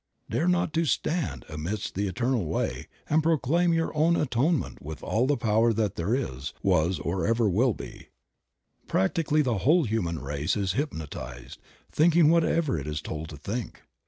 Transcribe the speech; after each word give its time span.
Dare 0.31 0.47
to 0.47 0.85
"Stand 0.85 1.45
amidst 1.47 1.93
the 1.93 2.07
eternal 2.07 2.47
way" 2.47 2.87
and 3.07 3.21
proclaim 3.21 3.71
your 3.71 3.95
own 3.95 4.15
Atonement 4.15 4.81
with 4.81 5.03
all 5.03 5.27
the 5.27 5.37
power 5.37 5.71
that 5.73 5.93
there 5.93 6.15
is, 6.15 6.53
was, 6.63 6.97
or 6.97 7.27
ever 7.27 7.47
will 7.47 7.75
be. 7.75 8.07
Practically 8.87 9.43
the 9.43 9.59
whole 9.59 9.83
human 9.83 10.17
race 10.17 10.57
is 10.57 10.73
hypnotized, 10.73 11.59
thinking 11.91 12.31
whatever 12.31 12.79
it 12.79 12.87
is 12.87 12.99
told 12.99 13.29
to 13.29 13.37
think. 13.37 13.83